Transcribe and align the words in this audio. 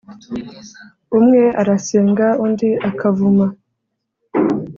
Umwe 1.17 1.43
arasenga, 1.61 2.27
undi 2.45 2.69
akavuma, 2.89 3.45